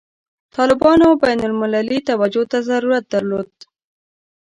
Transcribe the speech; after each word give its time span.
طالبانو 0.55 1.09
بین 1.23 1.39
المللي 1.49 1.97
توجه 2.09 2.43
ته 2.51 2.57
ضرورت 2.69 3.03
درلود. 3.13 3.51